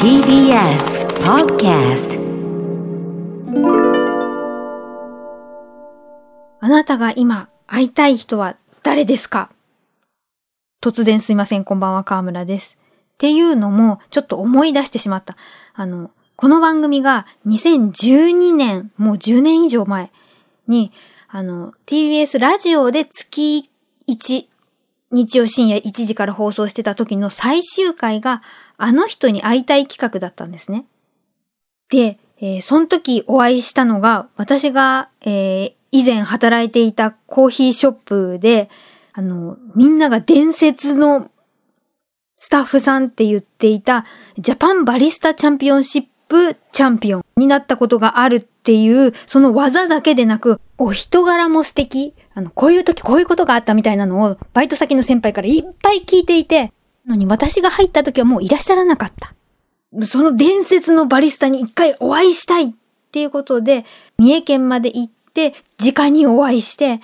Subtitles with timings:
[0.00, 2.18] TBS Podcast
[6.60, 9.50] あなたが今会いたい人は誰ですか？
[10.80, 12.78] 突然すいません、こんばんは、河村です。
[13.14, 15.36] っていうのも、ちょっと思い出してしまった。
[15.74, 20.12] あの、この番組が2012年、もう10年以上前
[20.68, 20.92] に、
[21.28, 23.68] あの、TBS ラジオで月
[24.08, 24.46] 1、
[25.10, 28.42] 日曜深夜1時から放送してた時の最終回が、
[28.76, 30.84] あの人に会いたい企画だったんですね。
[31.90, 38.68] で、えーその時お会いしたのが、私が、えー以前働いていたコーヒーショップで、
[39.14, 41.30] あの、みんなが伝説の
[42.36, 44.04] スタッフさんって言っていた、
[44.38, 52.14] ジャパンバリスタチャンピオンシップチャンピオンになったことがあるっていう、その技だけでなく、お人柄も素敵。
[52.34, 56.72] あの、こういう時こういうことがあったみたいなのを、バイト先の先輩からいっぱい聞いていて、
[57.04, 59.34] のに私が入った時はもういらっしゃらなかった。
[60.06, 62.70] その伝説のバリスタに一回お会いしたいっ
[63.10, 63.84] ていうことで、
[64.16, 67.00] 三重県まで行って、直にお会いして、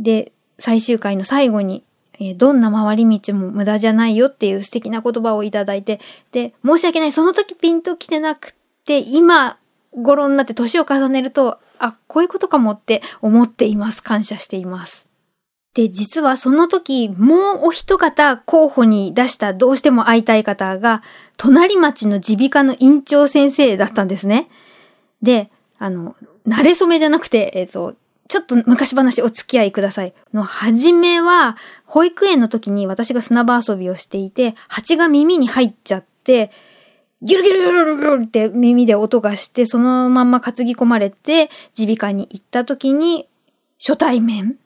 [0.00, 1.84] で、最終回の最後に、
[2.18, 6.00] えどんな回り道も無駄じゃないよっていう素敵な言葉をいただいて、
[6.32, 8.57] で、申し訳ない、その時ピンと来てなく
[8.88, 9.58] て、今、
[9.92, 14.02] 頃になって年を重ねると、あ、こういうことかもって思っています。
[14.02, 15.06] 感謝しています。
[15.74, 21.02] で、実はその時、もうお一方候補に出したどうしても会いたい方が、
[21.36, 24.48] 隣町の耳鼻科の院長先生だったんですね。
[25.20, 26.16] で、あの、
[26.46, 27.94] 慣れ初めじゃなくて、えっ、と、
[28.28, 30.14] ちょっと昔話お付き合いください。
[30.32, 36.50] の、はじめは、保育園の時に私が砂場遊びをしていて、蜂が耳に入っちゃって、
[37.22, 43.28] ギュルギュルギュルギュルって耳で音がして、そのまんま担ぎ込まれて、耳鼻科に行った時に、
[43.78, 44.56] 初対面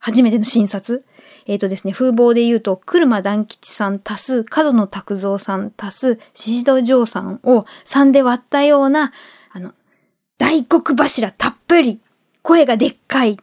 [0.00, 1.04] 初めての診察。
[1.46, 9.12] えっ、とですね、風貌で言うと、車団吉さん足す、角野拓三さん足す、宍戸城さんを3で割ったような、
[9.52, 9.72] あの、
[10.38, 12.00] 大黒柱たっぷり、
[12.42, 13.38] 声がでっかい、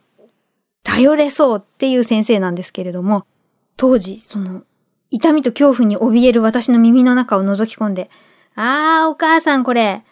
[0.82, 3.24] 頼れそうっていう先生なんですけれども、
[3.76, 4.62] 当時、その、
[5.10, 8.10] 痛みと恐怖に怯える私の耳の中を覗き込んで、
[8.60, 10.02] あー、お母さんこれ、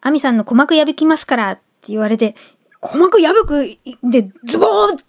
[0.00, 2.36] アミさんの鼓膜破きますからって言われて、
[2.80, 3.78] 鼓膜破く
[4.08, 5.04] で、ズボーっ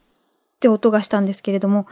[0.59, 1.85] て音がしたんですけれども、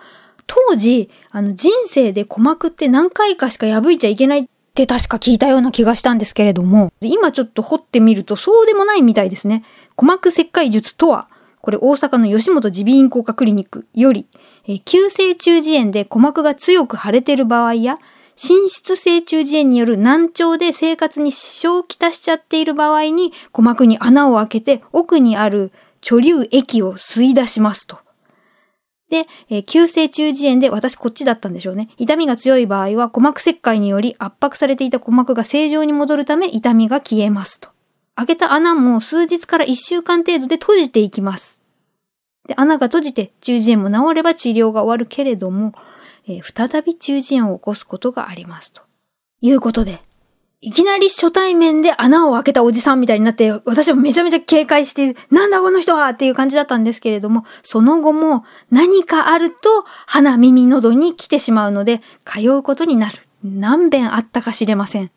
[0.48, 9.64] 当時、あの、人生で鼓膜って何回かしか破いちゃいけないって確か聞いたような気がしたんですけれども、今ちょっと掘ってみるとそうでもないみたいですね。
[9.96, 11.28] 鼓膜切開術とは、
[11.62, 14.26] これ大阪の吉本耳鼻咽喉科クリニックより、
[14.68, 17.96] え急性中耳炎で鼓膜が強く腫れてる場合や、
[18.36, 27.98] 滲出性中耳炎による難聴で生活に支障をきたしちゃっている場合に、鼓膜に穴を開けて奥にある貯留液を吸い出しますと。
[29.10, 31.90] で、えー急性中耳炎で私こっちだったんでしょうね。
[31.98, 37.70] 痛みが強い場合は鼓膜切開により圧迫されていた鼓膜が正常に戻るため痛みが消えますと。
[38.16, 41.62] 開けた穴も数日から1週間程度で閉じていきます。
[42.48, 45.74] で、穴が閉じて中耳炎も治れば治療が終わるけれども、
[46.28, 48.82] えー再び中耳炎を起こすことがありますと。
[49.42, 50.00] いうことで、
[50.62, 63.20] いきなり初対面で穴を開けたおじさんみたいになって、私はめちゃめちゃ警戒して、なんだこの人はっていう感じだったんですけれども、その後も何かあると鼻、耳、喉に来てしまうので、通うことになる。
[63.44, 65.12] 何遍あったか知れません。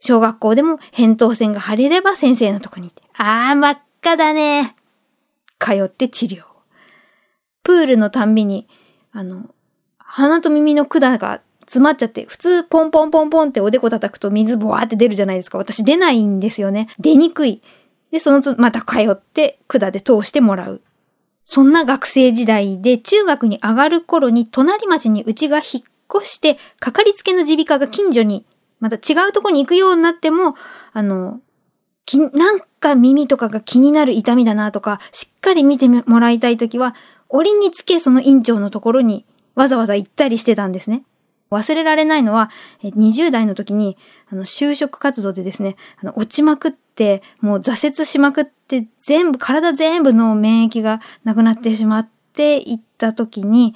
[0.00, 4.76] 小学校でも扁桃腺が腫れれば先生のとこに行って、あー真っ赤だね。
[5.58, 6.44] 通って治療。
[7.62, 8.68] プールのたんびに、
[9.12, 9.46] あの、
[10.14, 15.56] 鼻と耳の管が詰まっちゃって、普通ポンポンポンポンっておでこ叩くと水ボワーって出るじゃないですか。
[15.56, 16.86] 私出ないんですよね。
[16.98, 17.62] 出にくい。
[18.10, 20.82] で、そのつ、また通って管で通してもらう。
[21.46, 25.64] そんな学生時代で中学に上がる頃に隣町にうちが引っ
[26.14, 28.44] 越して、かかりつけの耳鼻科が近所に、
[28.80, 30.56] また違うとこに行くようになっても、
[30.92, 31.40] あの、
[32.04, 36.94] きなんか耳とかが気になる痛みだなとか、しっかり見てもらいたいときは、
[37.30, 39.24] 折につけその院長のところに
[39.54, 41.04] わざわざ行ったりしてたんですね。
[41.50, 42.50] 忘れられないのは、
[42.82, 43.98] 20代の時に、
[44.30, 53.74] あの、就職活動でですね、あの、落ちまくって、もう挫折しまくって、全部、体全部の免疫がなくなってしまっていった時に、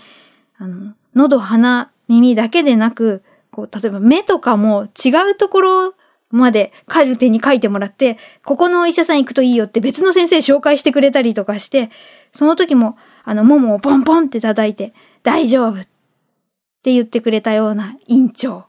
[0.57, 5.95] あの、喉、鼻、耳だけでなく、こう、例えば目とかも違うところ
[6.31, 11.91] までカルテに書いてもらって、ここのお医者さん行くといいよって別の先生紹介してくれたりとかして、
[12.33, 12.97] その時も、
[13.27, 14.93] あの、ももをポンポンって叩いて、
[15.25, 15.85] 大丈夫っ
[16.83, 18.67] て言ってくれたような院長。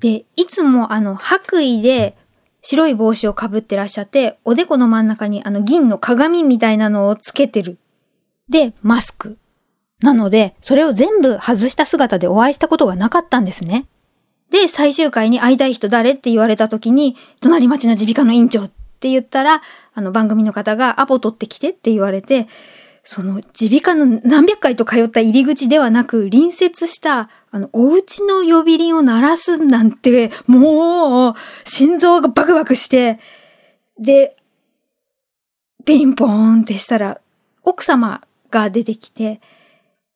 [0.00, 2.16] で、いつもあの、白衣で
[2.62, 7.78] 白い帽子をかぶってらっしゃって、おでこの真ん中にあの銀の鏡みたいなのをつけてる。
[8.48, 9.38] で、マスク。
[10.02, 13.86] なので、それを全部外した姿でお会いしたことがなかったんですね。
[14.50, 19.62] で、最終回に会いたい人誰って言われた時に、隣町の耳鼻科の院長って言ったら、
[19.94, 22.48] あの番組の方がアポ取ってきてって言われて、
[23.04, 31.34] その耳鼻科の何百回と通った入り口ではなく、隣接したあの、お家の呼び鈴を鳴らすなんて、もう、
[31.64, 33.18] 心臓がバクバクして、
[33.98, 34.36] で、
[35.84, 37.20] ピンポーンってしたら、
[37.62, 39.40] 奥様が出てきて、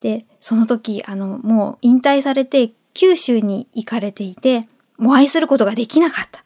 [0.00, 4.68] で、その時、あの、もう引退されて九州に行かれていて、
[4.98, 6.44] お会いすることができなかった。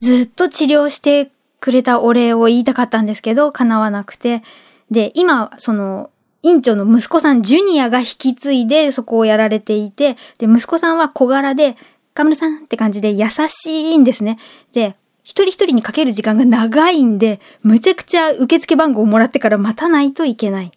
[0.00, 1.30] ずっと治療して
[1.60, 4.42] くれたお礼を言いたかったんですけど、叶わなくて。
[4.90, 6.10] で、今、その、
[6.42, 11.76] 院長の息子さん、ジュニアが引き継いでそこをやられていて、で、息子さんは小柄で、
[12.14, 14.38] カムルさんって感じで優しいんですね。
[14.72, 20.72] で、一人一人にかける時間が長いんで、むちゃくちゃ受付番号をもらってから待たないといけない。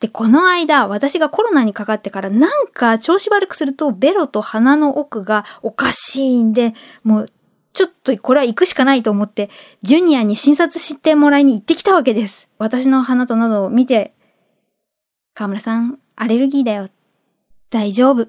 [0.00, 6.74] で、この間、私がコロナにかかってからなんか調子悪くするとベロと鼻の奥がおかしいんで、
[7.04, 7.26] もう
[7.74, 9.50] ちょっとこれは行くしかないと思って、
[9.82, 12.48] ジュニアに診察してもらいに行ってきたわけです。
[12.56, 14.14] 私の鼻と喉を見て、
[15.34, 16.88] 河村さん、アレルギーだよ。
[17.70, 18.28] 大丈夫。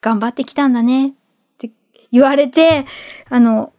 [0.00, 1.08] 頑張ってきたんだね。
[1.08, 1.12] っ
[1.58, 1.72] て
[2.12, 2.86] 言われて、
[3.28, 3.72] あの、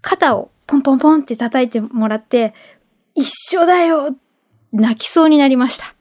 [0.00, 2.54] 肩をポンポンポンって叩いてもらって、
[3.14, 3.24] 一
[3.58, 4.16] 緒だよ
[4.72, 5.94] 泣きそうになりました。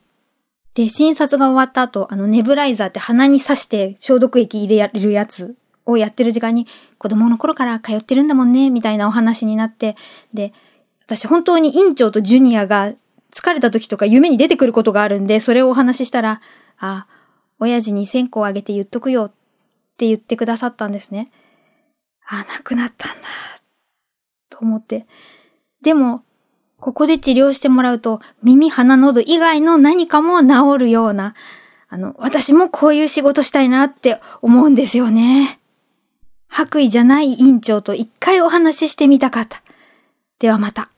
[0.74, 5.58] で、診察が終わった後、あの、ネブライザーって鼻に刺して消毒液入れるやつ
[5.90, 9.96] をやってる時間に、子供の頃から通ってるんだもんね、みたいなお話になって、
[10.34, 10.54] で、
[11.06, 12.94] 私本当に院長とジュニアが
[13.32, 16.42] 疲れた時とか夢に出てくることがあるんで、それをお話ししたら、
[16.78, 17.08] あ、
[17.60, 19.32] 親父に線香をあげて言っとくよっ
[19.98, 21.32] て言ってくださったんですね。
[22.28, 23.28] あ、亡くなったんだ、
[24.50, 25.06] と思って。
[25.82, 26.24] でも、
[26.80, 31.36] ここで治療してもらうと、耳、鼻、喉以外の何かも治るような、
[31.90, 35.59] あの、私もこういう仕事したいなって思うんですよね。
[36.50, 39.62] 白衣じゃない委員長と一回お話ししてみたかった。
[40.40, 40.90] ではまた。